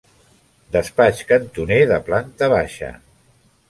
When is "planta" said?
2.11-2.53